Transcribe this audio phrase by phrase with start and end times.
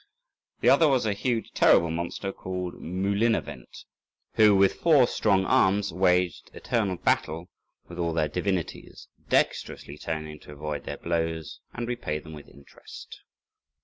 [0.61, 3.83] The other was a huge terrible monster called Moulinavent,
[4.33, 7.49] who with four strong arms waged eternal battle
[7.87, 13.21] with all their divinities, dexterously turning to avoid their blows and repay them with interest.